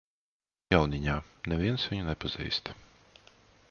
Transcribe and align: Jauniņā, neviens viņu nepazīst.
Jauniņā, 0.75 1.19
neviens 1.55 1.87
viņu 1.93 2.09
nepazīst. 2.11 2.77